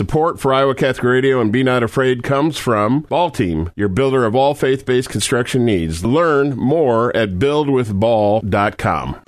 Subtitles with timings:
[0.00, 4.24] Support for Iowa Catholic Radio and Be Not Afraid comes from Ball Team, your builder
[4.24, 6.02] of all faith based construction needs.
[6.02, 9.20] Learn more at buildwithball.com.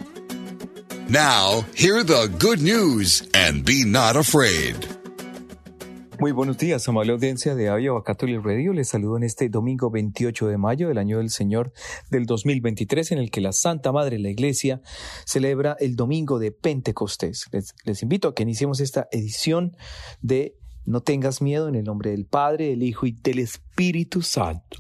[1.11, 4.89] Now, hear the good news and be not afraid.
[6.19, 8.73] Muy buenos días, amable audiencia de Iowa Catholic Radio.
[8.73, 11.75] Les saludo en este domingo 28 de mayo del año del Señor
[12.11, 14.81] del 2023, en el que la Santa Madre de la Iglesia
[15.27, 17.47] celebra el domingo de Pentecostés.
[17.53, 19.77] Les, les invito a que iniciemos esta edición
[20.23, 24.79] de No tengas miedo en el nombre del Padre, del Hijo y del Espíritu Santo.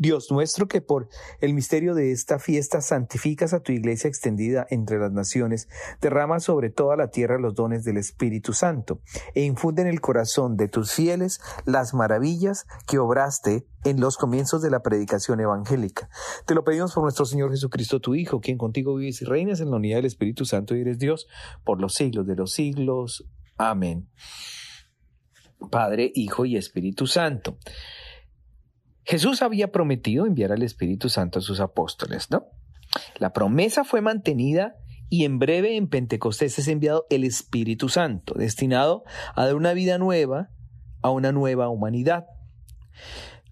[0.00, 1.10] Dios nuestro, que por
[1.42, 5.68] el misterio de esta fiesta santificas a tu iglesia extendida entre las naciones,
[6.00, 9.02] derrama sobre toda la tierra los dones del Espíritu Santo,
[9.34, 14.62] e infunde en el corazón de tus fieles las maravillas que obraste en los comienzos
[14.62, 16.08] de la predicación evangélica.
[16.46, 19.70] Te lo pedimos por nuestro Señor Jesucristo, tu Hijo, quien contigo vives y reinas en
[19.70, 21.28] la unidad del Espíritu Santo y eres Dios
[21.62, 23.28] por los siglos de los siglos.
[23.62, 24.08] Amén.
[25.70, 27.58] Padre, Hijo y Espíritu Santo.
[29.04, 32.46] Jesús había prometido enviar al Espíritu Santo a sus apóstoles, ¿no?
[33.18, 34.76] La promesa fue mantenida
[35.10, 39.98] y en breve en Pentecostés es enviado el Espíritu Santo, destinado a dar una vida
[39.98, 40.48] nueva
[41.02, 42.24] a una nueva humanidad.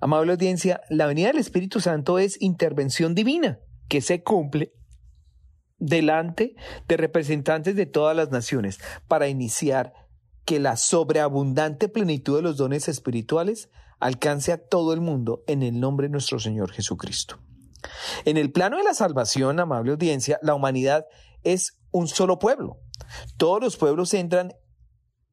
[0.01, 4.73] Amable audiencia, la venida del Espíritu Santo es intervención divina que se cumple
[5.79, 6.55] delante
[6.87, 9.93] de representantes de todas las naciones para iniciar
[10.45, 13.69] que la sobreabundante plenitud de los dones espirituales
[14.01, 17.39] alcance a todo el mundo en el nombre de nuestro Señor Jesucristo.
[18.25, 21.07] En el plano de la salvación, amable audiencia, la humanidad
[21.45, 22.81] es un solo pueblo.
[23.37, 24.55] Todos los pueblos entran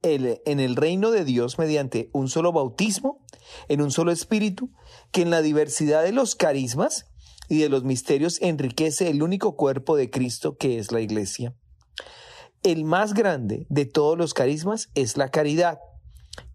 [0.02, 3.26] en el reino de Dios mediante un solo bautismo,
[3.68, 4.72] en un solo espíritu,
[5.12, 7.08] que en la diversidad de los carismas
[7.50, 11.56] y de los misterios enriquece el único cuerpo de Cristo que es la iglesia.
[12.64, 15.80] El más grande de todos los carismas es la caridad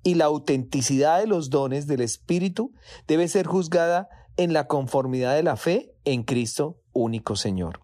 [0.02, 2.72] y la autenticidad de los dones del Espíritu
[3.06, 7.80] debe ser juzgada en la conformidad de la fe en Cristo único Señor.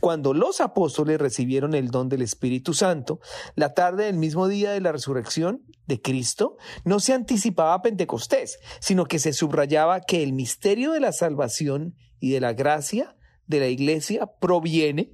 [0.00, 3.20] Cuando los apóstoles recibieron el don del Espíritu Santo,
[3.56, 9.06] la tarde del mismo día de la resurrección de Cristo, no se anticipaba Pentecostés, sino
[9.06, 13.16] que se subrayaba que el misterio de la salvación y de la gracia
[13.46, 15.12] de la iglesia proviene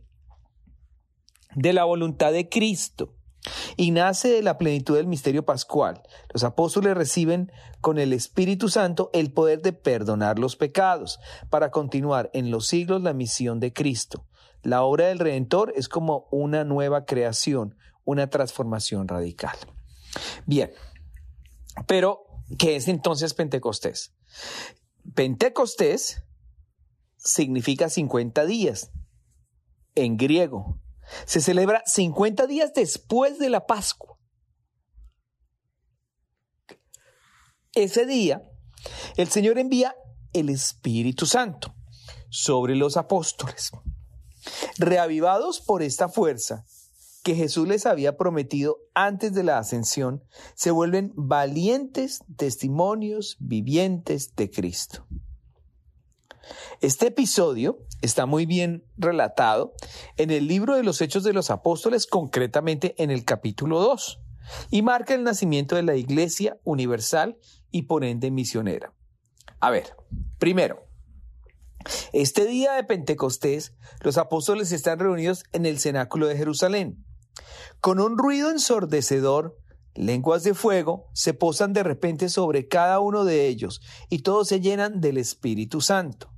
[1.55, 3.15] de la voluntad de Cristo
[3.77, 6.03] y nace de la plenitud del misterio pascual.
[6.33, 11.19] Los apóstoles reciben con el Espíritu Santo el poder de perdonar los pecados
[11.51, 14.27] para continuar en los siglos la misión de Cristo.
[14.63, 19.57] La obra del Redentor es como una nueva creación, una transformación radical.
[20.47, 20.71] Bien,
[21.87, 22.27] pero
[22.59, 24.15] ¿qué es entonces Pentecostés?
[25.15, 26.23] Pentecostés
[27.23, 28.91] significa 50 días
[29.95, 30.83] en griego
[31.27, 34.19] se celebra 50 días después de la Pascua.
[37.75, 38.43] Ese día,
[39.17, 39.95] el Señor envía
[40.33, 41.75] el Espíritu Santo
[42.29, 43.71] sobre los apóstoles.
[44.79, 46.65] Reavivados por esta fuerza
[47.23, 54.51] que Jesús les había prometido antes de la ascensión, se vuelven valientes testimonios vivientes de
[54.51, 55.07] Cristo.
[56.81, 59.75] Este episodio está muy bien relatado
[60.17, 64.21] en el libro de los Hechos de los Apóstoles, concretamente en el capítulo 2,
[64.71, 67.39] y marca el nacimiento de la Iglesia Universal
[67.71, 68.93] y por ende misionera.
[69.61, 69.97] A ver,
[70.39, 70.87] primero,
[72.13, 77.05] este día de Pentecostés, los apóstoles están reunidos en el cenáculo de Jerusalén.
[77.81, 79.59] Con un ruido ensordecedor,
[79.95, 84.61] lenguas de fuego se posan de repente sobre cada uno de ellos y todos se
[84.61, 86.32] llenan del Espíritu Santo.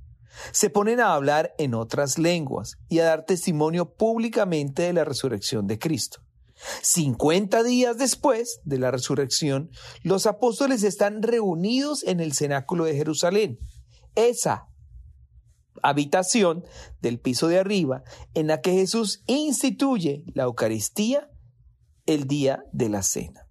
[0.51, 5.67] Se ponen a hablar en otras lenguas y a dar testimonio públicamente de la resurrección
[5.67, 6.21] de Cristo.
[6.81, 9.69] Cincuenta días después de la resurrección,
[10.03, 13.59] los apóstoles están reunidos en el cenáculo de Jerusalén.
[14.15, 14.69] Esa
[15.83, 16.63] habitación
[17.01, 18.03] del piso de arriba
[18.33, 21.29] en la que Jesús instituye la Eucaristía
[22.05, 23.47] el día de la cena.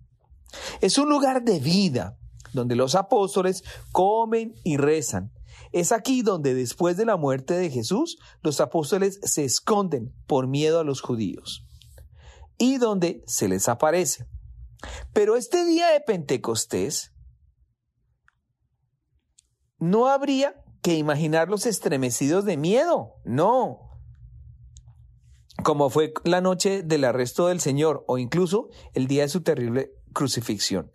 [0.80, 2.16] Es un lugar de vida
[2.52, 5.32] donde los apóstoles comen y rezan,
[5.74, 10.78] es aquí donde después de la muerte de Jesús los apóstoles se esconden por miedo
[10.78, 11.66] a los judíos
[12.56, 14.28] y donde se les aparece.
[15.12, 17.12] Pero este día de Pentecostés
[19.78, 23.80] no habría que imaginarlos estremecidos de miedo, no.
[25.64, 29.90] Como fue la noche del arresto del Señor o incluso el día de su terrible
[30.12, 30.93] crucifixión.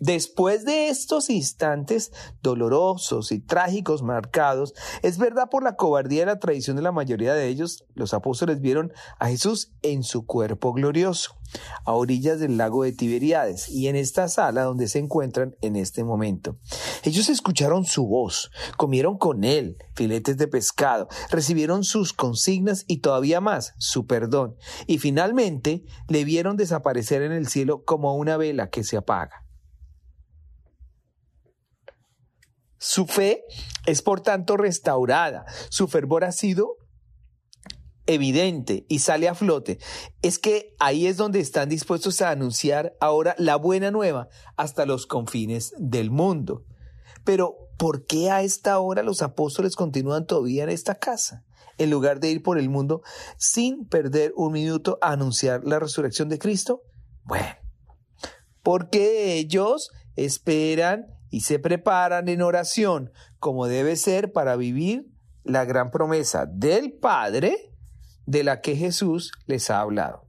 [0.00, 2.12] Después de estos instantes
[2.42, 7.34] dolorosos y trágicos marcados, es verdad por la cobardía y la tradición de la mayoría
[7.34, 11.36] de ellos, los apóstoles vieron a Jesús en su cuerpo glorioso,
[11.84, 16.02] a orillas del lago de Tiberíades y en esta sala donde se encuentran en este
[16.02, 16.56] momento.
[17.04, 23.40] Ellos escucharon su voz, comieron con él filetes de pescado, recibieron sus consignas y todavía
[23.40, 24.56] más su perdón,
[24.88, 29.43] y finalmente le vieron desaparecer en el cielo como una vela que se apaga.
[32.86, 33.46] Su fe
[33.86, 36.76] es por tanto restaurada, su fervor ha sido
[38.04, 39.78] evidente y sale a flote.
[40.20, 44.28] Es que ahí es donde están dispuestos a anunciar ahora la buena nueva
[44.58, 46.66] hasta los confines del mundo.
[47.24, 51.42] Pero, ¿por qué a esta hora los apóstoles continúan todavía en esta casa?
[51.78, 53.00] En lugar de ir por el mundo
[53.38, 56.82] sin perder un minuto a anunciar la resurrección de Cristo?
[57.22, 57.48] Bueno,
[58.62, 63.10] porque ellos esperan y se preparan en oración
[63.40, 65.10] como debe ser para vivir
[65.42, 67.74] la gran promesa del Padre
[68.24, 70.28] de la que Jesús les ha hablado.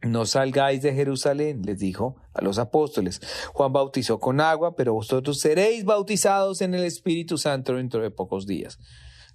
[0.00, 3.20] No salgáis de Jerusalén, les dijo a los apóstoles.
[3.52, 8.46] Juan bautizó con agua, pero vosotros seréis bautizados en el Espíritu Santo dentro de pocos
[8.46, 8.78] días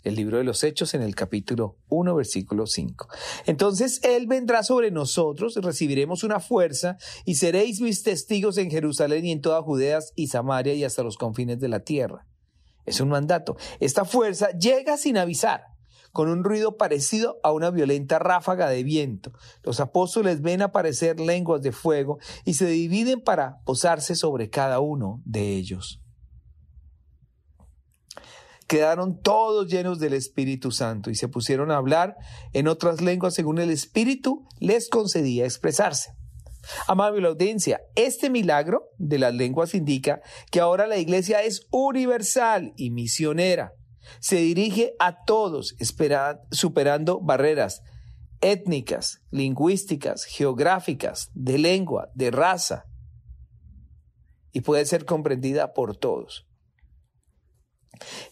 [0.04, 3.08] el libro de los Hechos en el capítulo 1, versículo 5.
[3.46, 9.32] Entonces Él vendrá sobre nosotros, recibiremos una fuerza y seréis mis testigos en Jerusalén y
[9.32, 12.28] en toda Judea y Samaria y hasta los confines de la tierra.
[12.86, 13.58] Es un mandato.
[13.80, 15.66] Esta fuerza llega sin avisar
[16.12, 19.32] con un ruido parecido a una violenta ráfaga de viento.
[19.64, 25.22] Los apóstoles ven aparecer lenguas de fuego y se dividen para posarse sobre cada uno
[25.26, 26.01] de ellos
[28.72, 32.16] quedaron todos llenos del Espíritu Santo y se pusieron a hablar
[32.54, 36.14] en otras lenguas según el Espíritu les concedía expresarse.
[36.88, 40.22] Amable audiencia, este milagro de las lenguas indica
[40.52, 43.74] que ahora la iglesia es universal y misionera.
[44.22, 45.76] Se dirige a todos,
[46.52, 47.82] superando barreras
[48.40, 52.86] étnicas, lingüísticas, geográficas, de lengua, de raza,
[54.54, 56.48] y puede ser comprendida por todos.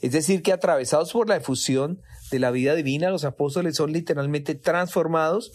[0.02, 2.02] Es decir, que atravesados por la efusión
[2.32, 5.52] de la vida divina, los apóstoles son literalmente transformados,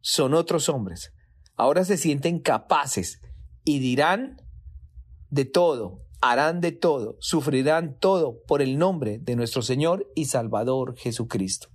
[0.00, 1.12] son otros hombres.
[1.56, 3.20] Ahora se sienten capaces
[3.64, 4.36] y dirán
[5.28, 10.96] de todo, harán de todo, sufrirán todo por el nombre de nuestro Señor y Salvador
[10.96, 11.68] Jesucristo.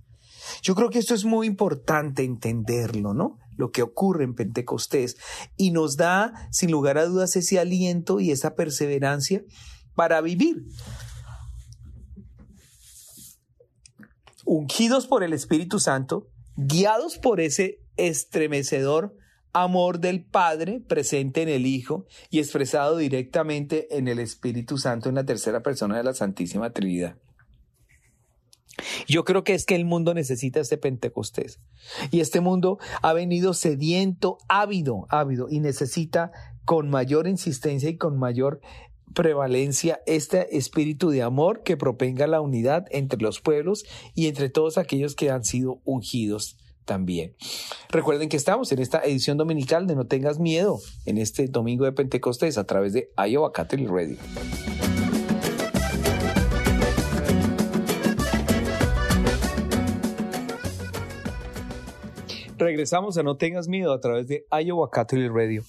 [0.62, 3.38] Yo creo que esto es muy importante entenderlo, ¿no?
[3.56, 5.16] Lo que ocurre en Pentecostés
[5.56, 9.42] y nos da, sin lugar a dudas, ese aliento y esa perseverancia
[9.94, 10.64] para vivir.
[14.46, 19.16] Ungidos por el Espíritu Santo, guiados por ese estremecedor
[19.52, 25.16] amor del Padre presente en el Hijo y expresado directamente en el Espíritu Santo en
[25.16, 27.16] la tercera persona de la Santísima Trinidad.
[29.08, 31.58] Yo creo que es que el mundo necesita este Pentecostés.
[32.12, 36.30] Y este mundo ha venido sediento, ávido, ávido, y necesita
[36.64, 38.60] con mayor insistencia y con mayor
[39.16, 43.84] prevalencia este espíritu de amor que propenga la unidad entre los pueblos
[44.14, 47.34] y entre todos aquellos que han sido ungidos también.
[47.88, 51.92] Recuerden que estamos en esta edición dominical de No tengas miedo en este domingo de
[51.92, 54.18] Pentecostés a través de Iowa Catholic Radio.
[62.58, 65.62] Regresamos a No tengas miedo a través de Iowa Catholic Radio.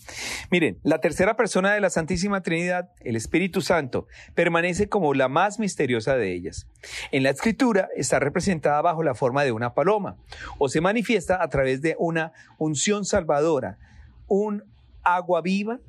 [0.52, 5.60] Miren, la tercera persona de la Santísima Trinidad, el Espíritu Santo, permanece como la más
[5.60, 6.68] misteriosa de ellas.
[7.12, 10.16] En la Escritura está representada bajo la forma de una paloma
[10.60, 13.78] o se manifiesta a través de una unción salvadora,
[14.28, 14.64] un
[15.04, 15.80] agua viva,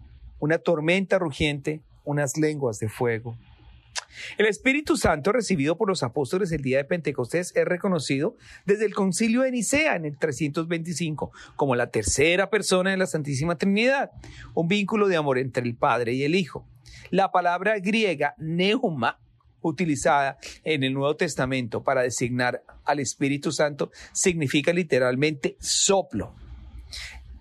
[0.40, 3.36] una tormenta rugiente, unas lenguas de fuego.
[4.36, 8.36] El Espíritu Santo recibido por los apóstoles el día de Pentecostés es reconocido
[8.66, 13.56] desde el concilio de Nicea en el 325 como la tercera persona de la Santísima
[13.56, 14.10] Trinidad,
[14.54, 16.66] un vínculo de amor entre el Padre y el Hijo.
[17.10, 19.18] La palabra griega neuma
[19.60, 26.34] utilizada en el Nuevo Testamento para designar al Espíritu Santo significa literalmente soplo.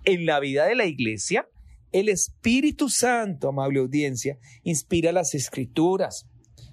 [0.04, 1.48] En la vida de la iglesia,
[1.92, 6.28] el Espíritu Santo, amable audiencia, inspira las escrituras,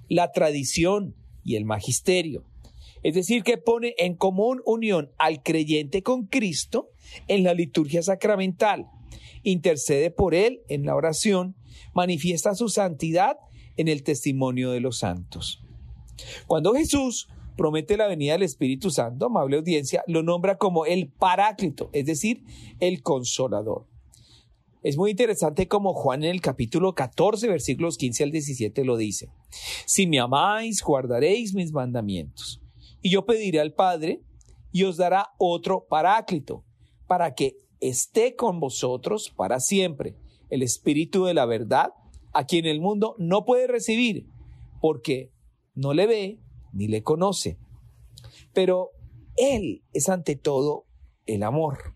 [0.08, 2.44] la tradición y el magisterio.
[3.02, 6.90] Es decir, que pone en común unión al creyente con Cristo
[7.28, 8.86] en la liturgia sacramental,
[9.42, 11.54] intercede por él en la oración,
[11.92, 13.36] manifiesta su santidad
[13.76, 15.62] en el testimonio de los santos.
[16.46, 21.90] Cuando Jesús promete la venida del Espíritu Santo, amable audiencia, lo nombra como el Paráclito,
[21.92, 22.42] es decir,
[22.80, 23.86] el Consolador.
[24.84, 29.30] Es muy interesante como Juan en el capítulo 14, versículos 15 al 17 lo dice.
[29.86, 32.60] Si me amáis, guardaréis mis mandamientos.
[33.00, 34.20] Y yo pediré al Padre
[34.72, 36.64] y os dará otro paráclito
[37.06, 40.16] para que esté con vosotros para siempre,
[40.50, 41.94] el Espíritu de la verdad,
[42.34, 44.26] a quien el mundo no puede recibir,
[44.82, 45.30] porque
[45.74, 46.40] no le ve
[46.74, 47.56] ni le conoce.
[48.52, 48.90] Pero
[49.38, 50.84] Él es ante todo
[51.24, 51.94] el amor.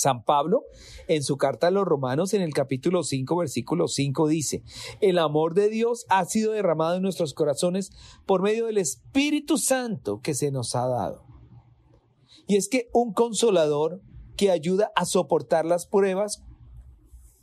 [0.00, 0.64] San Pablo,
[1.08, 4.62] en su carta a los romanos, en el capítulo 5, versículo 5, dice,
[5.02, 7.90] el amor de Dios ha sido derramado en nuestros corazones
[8.24, 11.26] por medio del Espíritu Santo que se nos ha dado.
[12.46, 14.00] Y es que un consolador
[14.38, 16.42] que ayuda a soportar las pruebas,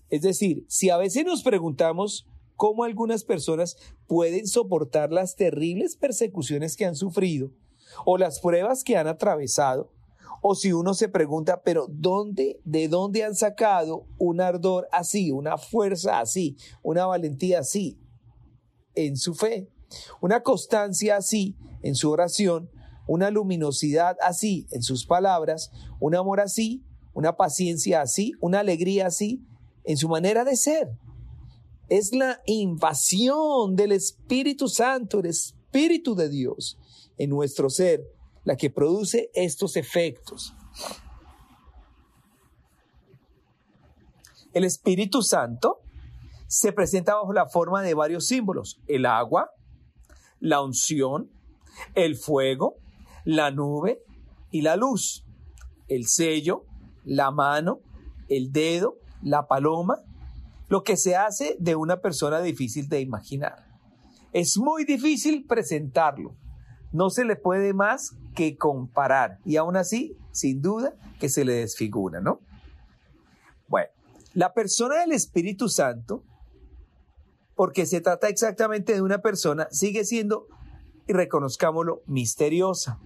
[0.09, 6.75] es decir, si a veces nos preguntamos cómo algunas personas pueden soportar las terribles persecuciones
[6.75, 7.51] que han sufrido
[8.03, 9.91] o las pruebas que han atravesado,
[10.41, 15.57] o si uno se pregunta, pero ¿dónde, de dónde han sacado un ardor así, una
[15.57, 17.99] fuerza así, una valentía así
[18.95, 19.69] en su fe,
[20.21, 22.69] una constancia así en su oración,
[23.07, 29.43] una luminosidad así en sus palabras, un amor así, una paciencia así, una alegría así
[29.85, 30.89] en su manera de ser?
[31.89, 36.77] Es la invasión del Espíritu Santo, el Espíritu de Dios
[37.17, 38.16] en nuestro ser
[38.47, 40.55] la que produce estos efectos.
[44.53, 45.81] El Espíritu Santo
[46.47, 49.51] se presenta bajo la forma de varios símbolos, el agua,
[50.39, 51.29] la unción,
[51.93, 52.77] el fuego,
[53.25, 54.01] la nube
[54.49, 55.25] y la luz,
[55.89, 56.63] el sello,
[57.03, 57.81] la mano,
[58.29, 59.97] el dedo, la paloma,
[60.69, 63.67] lo que se hace de una persona difícil de imaginar.
[64.31, 66.37] Es muy difícil presentarlo,
[66.97, 69.37] no se le puede más que comparar.
[69.45, 72.41] Y aún así, sin duda, que se le desfigura, ¿no?
[73.67, 73.89] Bueno,
[74.33, 76.23] la persona del Espíritu Santo,
[77.55, 80.47] porque se trata exactamente de una persona, sigue siendo,
[81.07, 82.99] y reconozcámoslo, misteriosa.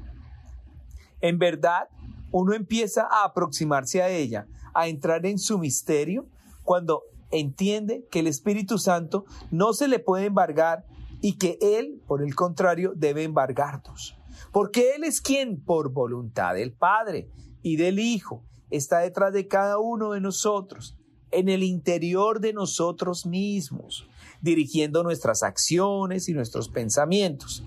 [1.19, 1.89] En verdad,
[2.31, 6.27] uno empieza a aproximarse a ella, a entrar en su misterio,
[6.63, 10.85] cuando entiende que el Espíritu Santo no se le puede embargar
[11.21, 14.17] y que Él, por el contrario, debe embargarnos.
[14.51, 17.29] Porque Él es quien, por voluntad del Padre
[17.61, 20.97] y del Hijo, está detrás de cada uno de nosotros,
[21.29, 24.07] en el interior de nosotros mismos,
[24.41, 27.63] dirigiendo nuestras acciones y nuestros pensamientos.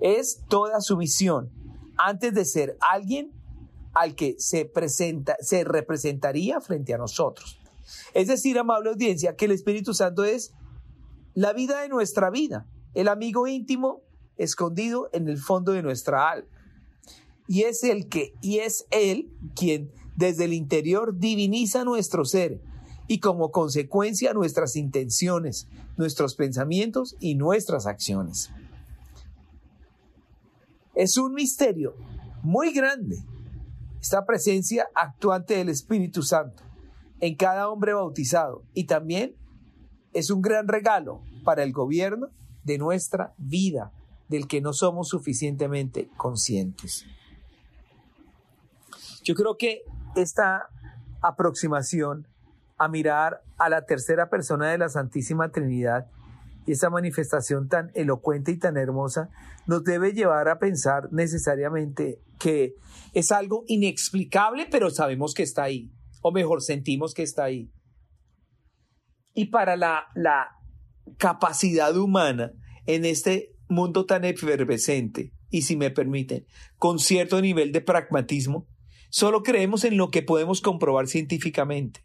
[0.00, 1.50] Es toda su misión,
[1.96, 3.32] antes de ser alguien
[3.92, 7.58] al que se presenta, se representaría frente a nosotros.
[8.14, 10.52] Es decir, amable audiencia, que el Espíritu Santo es
[11.34, 14.02] la vida de nuestra vida, el amigo íntimo
[14.36, 16.48] escondido en el fondo de nuestra alma.
[17.46, 22.60] Y es el que, y es él quien desde el interior diviniza nuestro ser
[23.06, 28.50] y como consecuencia nuestras intenciones, nuestros pensamientos y nuestras acciones.
[30.94, 31.94] Es un misterio
[32.42, 33.18] muy grande
[34.00, 36.62] esta presencia actuante del Espíritu Santo
[37.20, 39.34] en cada hombre bautizado y también
[40.12, 42.28] es un gran regalo para el gobierno
[42.64, 43.92] de nuestra vida
[44.28, 47.04] del que no somos suficientemente conscientes.
[49.22, 49.82] Yo creo que
[50.16, 50.68] esta
[51.22, 52.26] aproximación
[52.76, 56.06] a mirar a la tercera persona de la Santísima Trinidad
[56.66, 59.30] y esa manifestación tan elocuente y tan hermosa
[59.66, 62.74] nos debe llevar a pensar necesariamente que
[63.12, 67.70] es algo inexplicable, pero sabemos que está ahí, o mejor, sentimos que está ahí.
[69.34, 70.48] Y para la, la
[71.18, 72.52] capacidad humana
[72.86, 76.46] en este mundo tan efervescente y, si me permiten,
[76.76, 78.66] con cierto nivel de pragmatismo,
[79.10, 82.04] solo creemos en lo que podemos comprobar científicamente.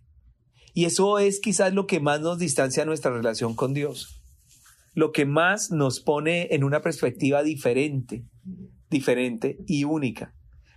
[0.74, 4.22] Y eso es quizás lo que más nos distancia nuestra relación con Dios,
[4.94, 8.24] lo que más nos pone en una perspectiva diferente,
[8.90, 10.34] diferente y única.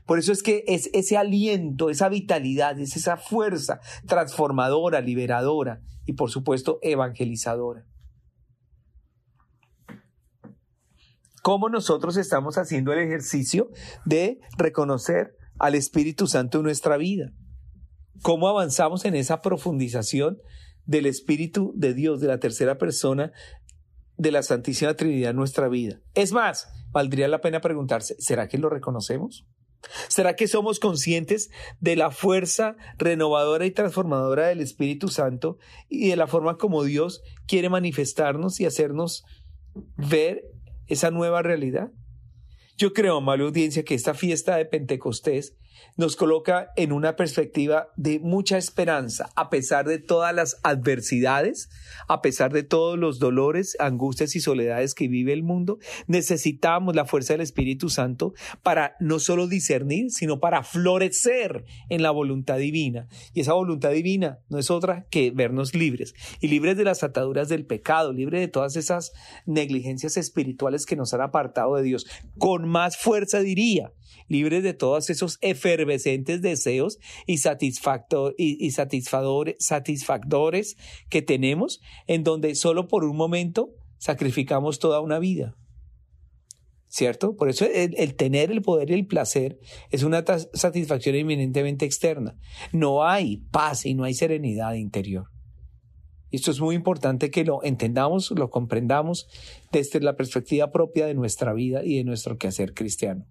[0.06, 6.14] Por eso es que es ese aliento, esa vitalidad, es esa fuerza transformadora, liberadora y
[6.14, 7.86] por supuesto evangelizadora.
[11.42, 13.68] Cómo nosotros estamos haciendo el ejercicio
[14.04, 17.32] de reconocer al Espíritu Santo en nuestra vida.
[18.22, 20.38] Cómo avanzamos en esa profundización
[20.86, 23.32] del Espíritu de Dios, de la tercera persona
[24.16, 26.00] de la Santísima Trinidad en nuestra vida.
[26.14, 29.44] Es más, valdría la pena preguntarse, ¿será que lo reconocemos?
[30.06, 35.58] ¿Será que somos conscientes de la fuerza renovadora y transformadora del Espíritu Santo
[35.88, 39.24] y de la forma como Dios quiere manifestarnos y hacernos
[39.96, 40.51] ver
[40.86, 41.90] esa nueva realidad?
[42.76, 45.56] Yo creo, amable audiencia, que esta fiesta de Pentecostés
[45.96, 51.70] nos coloca en una perspectiva de mucha esperanza, a pesar de todas las adversidades,
[52.08, 55.78] a pesar de todos los dolores, angustias y soledades que vive el mundo.
[56.06, 62.10] Necesitamos la fuerza del Espíritu Santo para no solo discernir, sino para florecer en la
[62.10, 63.08] voluntad divina.
[63.34, 67.48] Y esa voluntad divina no es otra que vernos libres y libres de las ataduras
[67.48, 69.12] del pecado, libres de todas esas
[69.46, 72.06] negligencias espirituales que nos han apartado de Dios.
[72.38, 73.92] Con más fuerza diría,
[74.28, 80.76] libres de todos esos efervescentes deseos y, satisfactor, y, satisfactores, satisfactores
[81.08, 85.56] que tenemos, en donde solo por un momento sacrificamos toda una vida.
[86.88, 87.36] ¿Cierto?
[87.36, 89.58] Por eso el, el, tener el poder y el placer
[89.90, 92.36] es una satisfacción eminentemente externa.
[92.72, 95.32] No hay paz y no hay serenidad interior.
[96.32, 99.28] Esto es muy importante que lo entendamos, lo comprendamos
[99.70, 103.26] desde la perspectiva propia de nuestra vida y de nuestro quehacer cristiano.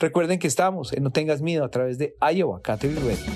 [0.00, 3.32] Recuerden que estamos en No Tengas Miedo a través de Iowa Catholic Radio.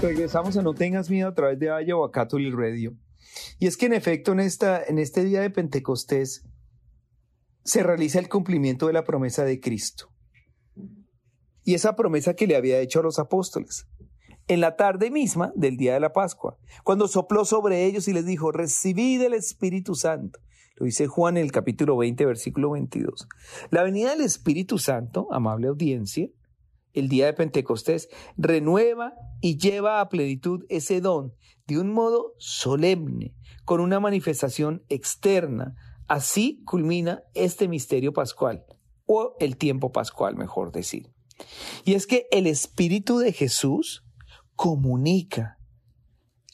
[0.00, 2.96] Regresamos a No Tengas Miedo a través de Iowa Catholic Radio.
[3.60, 6.44] Y es que en efecto en, esta, en este día de Pentecostés
[7.62, 10.08] se realiza el cumplimiento de la promesa de Cristo.
[11.62, 13.86] Y esa promesa que le había hecho a los apóstoles
[14.48, 18.26] en la tarde misma del día de la Pascua, cuando sopló sobre ellos y les
[18.26, 20.40] dijo, recibid el Espíritu Santo.
[20.76, 23.28] Lo dice Juan en el capítulo 20, versículo 22.
[23.70, 26.28] La venida del Espíritu Santo, amable audiencia,
[26.92, 31.34] el día de Pentecostés, renueva y lleva a plenitud ese don
[31.66, 33.34] de un modo solemne,
[33.64, 35.74] con una manifestación externa.
[36.08, 38.64] Así culmina este misterio pascual,
[39.06, 41.12] o el tiempo pascual, mejor decir.
[41.84, 44.04] Y es que el Espíritu de Jesús
[44.56, 45.58] comunica,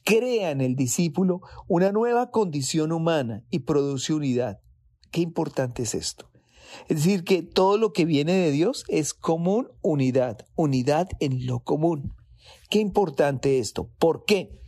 [0.04, 4.60] crea en el discípulo una nueva condición humana y produce unidad.
[5.10, 6.30] Qué importante es esto.
[6.88, 11.60] Es decir, que todo lo que viene de Dios es común unidad, unidad en lo
[11.60, 12.14] común.
[12.70, 13.90] Qué importante esto.
[13.98, 14.60] ¿Por qué?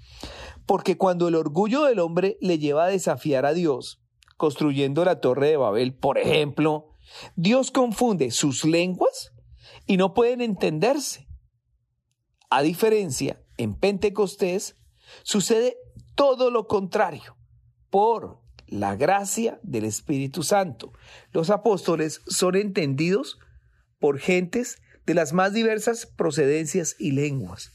[0.66, 4.00] Porque cuando el orgullo del hombre le lleva a desafiar a Dios,
[4.36, 6.90] construyendo la torre de Babel, por ejemplo,
[7.36, 9.32] Dios confunde sus lenguas
[9.86, 11.29] y no pueden entenderse.
[12.50, 14.76] A diferencia, en Pentecostés
[15.22, 15.76] sucede
[16.16, 17.36] todo lo contrario.
[17.90, 20.92] Por la gracia del Espíritu Santo,
[21.32, 23.38] los apóstoles son entendidos
[24.00, 27.70] por gentes de las más diversas procedencias y lenguas.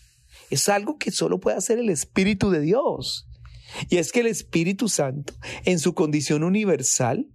[0.49, 3.27] Es algo que solo puede hacer el Espíritu de Dios.
[3.89, 5.33] Y es que el Espíritu Santo,
[5.63, 7.27] en su condición universal,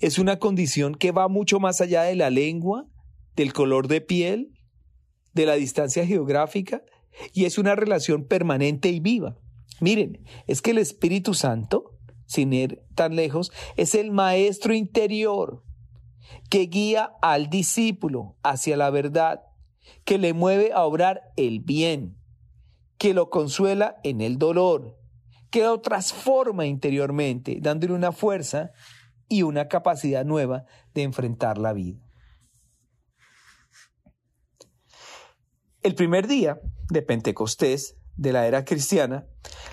[0.00, 2.86] es una condición que va mucho más allá de la lengua,
[3.36, 4.57] del color de piel,
[5.32, 6.82] de la distancia geográfica
[7.32, 9.36] y es una relación permanente y viva.
[9.80, 15.62] Miren, es que el Espíritu Santo, sin ir tan lejos, es el maestro interior
[16.50, 19.42] que guía al discípulo hacia la verdad,
[20.04, 22.16] que le mueve a obrar el bien,
[22.98, 24.98] que lo consuela en el dolor,
[25.50, 28.72] que lo transforma interiormente, dándole una fuerza
[29.28, 30.64] y una capacidad nueva
[30.94, 32.07] de enfrentar la vida.
[35.82, 36.60] El primer día
[36.90, 39.26] de Pentecostés de la era cristiana,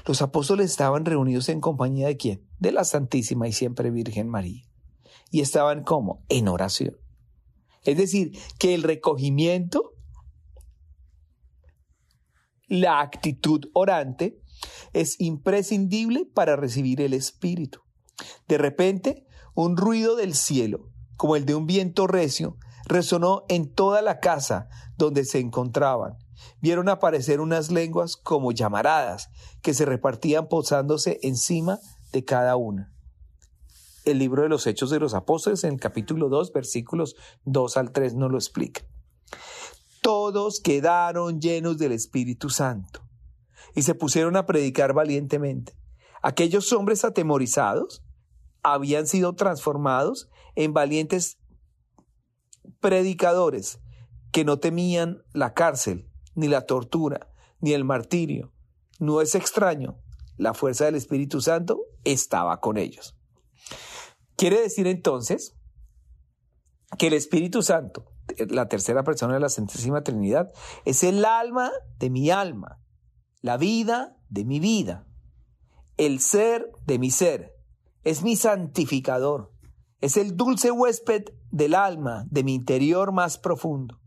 [0.05, 2.47] los apóstoles estaban reunidos en compañía de quién?
[2.59, 4.63] De la Santísima y siempre Virgen María.
[5.31, 6.95] Y estaban como en oración.
[7.83, 9.93] Es decir, que el recogimiento,
[12.67, 14.39] la actitud orante,
[14.93, 17.81] es imprescindible para recibir el Espíritu.
[18.47, 24.02] De repente, un ruido del cielo, como el de un viento recio, resonó en toda
[24.02, 26.17] la casa donde se encontraban.
[26.62, 29.30] Vieron aparecer unas lenguas como llamaradas
[29.62, 31.80] que se repartían posándose encima
[32.12, 32.91] de cada una.
[34.04, 37.91] El libro de los Hechos de los Apóstoles en el capítulo 2 versículos 2 al
[37.91, 38.82] 3 nos lo explica.
[40.02, 43.02] Todos quedaron llenos del Espíritu Santo
[43.74, 45.76] y se pusieron a predicar valientemente.
[46.21, 48.04] Aquellos hombres atemorizados
[48.62, 51.38] habían sido transformados en valientes
[52.79, 53.79] predicadores
[54.31, 58.53] que no temían la cárcel, ni la tortura, ni el martirio.
[58.99, 59.97] No es extraño,
[60.38, 63.15] la fuerza del Espíritu Santo estaba con ellos.
[64.35, 65.55] Quiere decir entonces
[66.97, 68.11] que el Espíritu Santo,
[68.49, 70.51] la tercera persona de la Santísima Trinidad,
[70.83, 72.79] es el alma de mi alma,
[73.41, 75.07] la vida de mi vida,
[75.97, 77.55] el ser de mi ser,
[78.03, 79.53] es mi santificador,
[80.01, 83.99] es el dulce huésped del alma, de mi interior más profundo.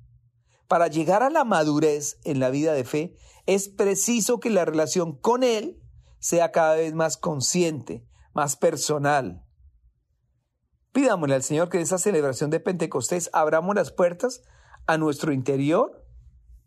[0.67, 5.17] Para llegar a la madurez en la vida de fe, es preciso que la relación
[5.17, 5.81] con Él
[6.19, 9.49] sea cada vez más consciente, más personal,
[10.93, 14.43] Pidámosle al Señor que en esa celebración de Pentecostés abramos las puertas
[14.87, 16.05] a nuestro interior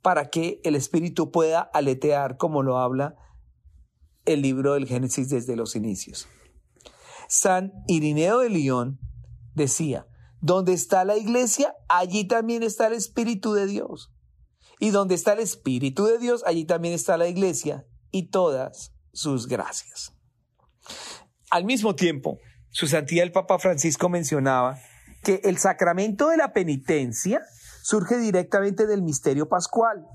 [0.01, 3.15] para que el Espíritu pueda aletear como lo habla
[4.25, 6.27] el libro del Génesis desde los inicios.
[7.27, 8.99] San Irineo de León
[9.53, 10.07] decía,
[10.41, 14.11] donde está la iglesia, allí también está el Espíritu de Dios.
[14.79, 19.47] Y donde está el Espíritu de Dios, allí también está la iglesia y todas sus
[19.47, 20.13] gracias.
[21.51, 24.79] Al mismo tiempo, su santidad el Papa Francisco mencionaba
[25.23, 27.41] que el sacramento de la penitencia
[27.83, 30.05] surge directamente del misterio pascual.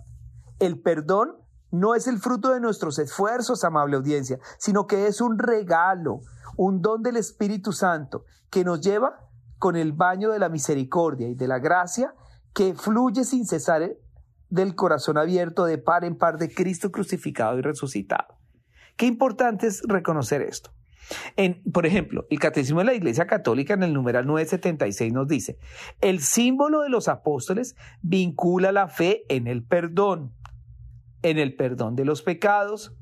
[0.58, 1.36] El perdón
[1.70, 6.20] no es el fruto de nuestros esfuerzos, amable audiencia, sino que es un regalo,
[6.56, 9.25] un don del Espíritu Santo que nos lleva
[9.58, 12.14] con el baño de la misericordia y de la gracia
[12.54, 13.96] que fluye sin cesar
[14.48, 18.38] del corazón abierto de par en par de Cristo crucificado y resucitado.
[18.96, 20.72] Qué importante es reconocer esto.
[21.36, 25.58] En, por ejemplo, el Catecismo de la Iglesia Católica en el numeral 976 nos dice,
[26.00, 30.32] el símbolo de los apóstoles vincula la fe en el perdón,
[31.22, 32.96] en el perdón de los pecados,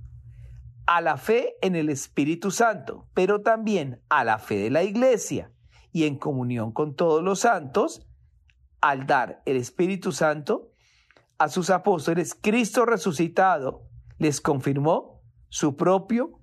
[0.87, 5.51] a la fe en el Espíritu Santo, pero también a la fe de la Iglesia
[5.95, 8.05] y en comunión con todos los santos,
[8.81, 10.73] al dar el Espíritu Santo
[11.39, 13.87] a sus apóstoles, Cristo resucitado
[14.19, 16.41] les confirmó su propio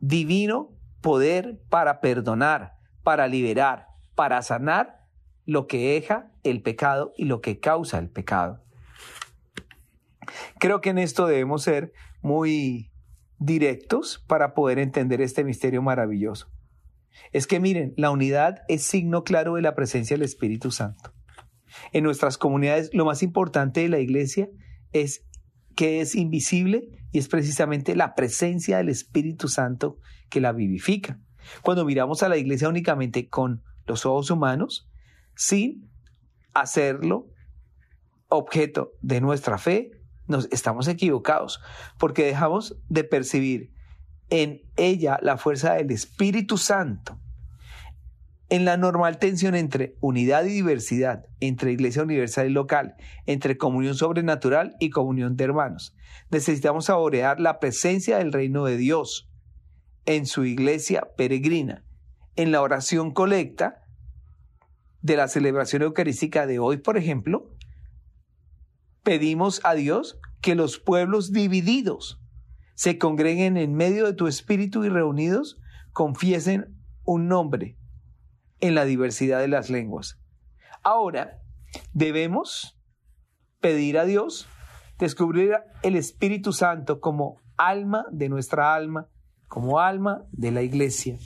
[0.00, 0.70] divino
[1.02, 5.04] poder para perdonar, para liberar, para sanar
[5.44, 8.64] lo que deja el pecado y lo que causa el pecado.
[10.58, 12.90] Creo que en esto debemos ser muy
[13.38, 16.55] directos para poder entender este misterio maravilloso.
[17.32, 21.12] Es que miren, la unidad es signo claro de la presencia del Espíritu Santo.
[21.92, 24.48] En nuestras comunidades lo más importante de la iglesia
[24.92, 25.24] es
[25.74, 29.98] que es invisible y es precisamente la presencia del Espíritu Santo
[30.30, 31.20] que la vivifica.
[31.62, 34.88] Cuando miramos a la iglesia únicamente con los ojos humanos,
[35.34, 35.90] sin
[36.54, 37.28] hacerlo
[38.28, 39.90] objeto de nuestra fe,
[40.26, 41.60] nos estamos equivocados,
[41.98, 43.70] porque dejamos de percibir
[44.30, 47.18] en ella la fuerza del Espíritu Santo.
[48.48, 52.94] En la normal tensión entre unidad y diversidad, entre iglesia universal y local,
[53.26, 55.96] entre comunión sobrenatural y comunión de hermanos,
[56.30, 59.28] necesitamos saborear la presencia del reino de Dios
[60.04, 61.84] en su iglesia peregrina,
[62.36, 63.82] en la oración colecta
[65.02, 67.50] de la celebración eucarística de hoy, por ejemplo,
[69.02, 72.20] pedimos a Dios que los pueblos divididos
[72.76, 75.58] se congreguen en medio de tu espíritu y reunidos
[75.92, 77.78] confiesen un nombre
[78.60, 80.20] en la diversidad de las lenguas.
[80.82, 81.40] Ahora,
[81.94, 82.78] debemos
[83.60, 84.46] pedir a Dios
[84.98, 89.08] descubrir el Espíritu Santo como alma de nuestra alma,
[89.48, 91.16] como alma de la iglesia.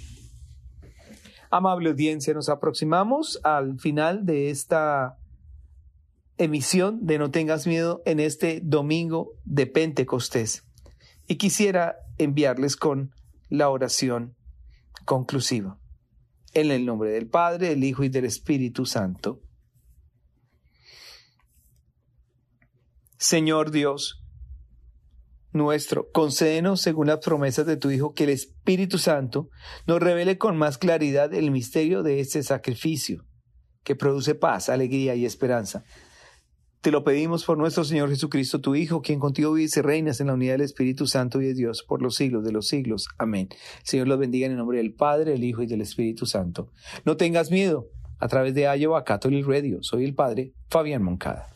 [1.50, 5.18] Amable audiencia, nos aproximamos al final de esta
[6.38, 10.69] emisión de No tengas miedo en este domingo de Pentecostés
[11.30, 13.14] y quisiera enviarles con
[13.48, 14.34] la oración
[15.04, 15.78] conclusiva.
[16.54, 19.40] En el nombre del Padre, del Hijo y del Espíritu Santo.
[23.16, 24.24] Señor Dios
[25.52, 29.50] nuestro, concédenos, según las promesas de tu Hijo, que el Espíritu Santo
[29.86, 33.24] nos revele con más claridad el misterio de este sacrificio,
[33.84, 35.84] que produce paz, alegría y esperanza
[36.80, 40.28] te lo pedimos por nuestro Señor Jesucristo, tu Hijo, quien contigo vive y reinas en
[40.28, 43.08] la unidad del Espíritu Santo y de Dios por los siglos de los siglos.
[43.18, 43.48] Amén.
[43.82, 46.72] Señor los bendiga en el nombre del Padre, del Hijo y del Espíritu Santo.
[47.04, 47.88] No tengas miedo.
[48.18, 51.48] A través de Iowa Catholic Radio, soy el Padre Fabián Moncada.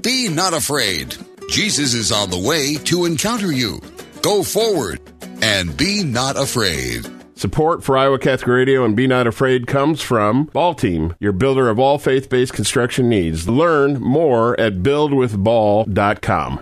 [0.00, 1.14] Be not afraid.
[1.48, 3.80] Jesus is on the way to encounter you.
[4.22, 5.00] Go forward
[5.42, 7.23] and be not afraid.
[7.44, 11.68] Support for Iowa Catholic Radio and Be Not Afraid comes from Ball Team, your builder
[11.68, 13.46] of all faith based construction needs.
[13.46, 16.60] Learn more at buildwithball.com.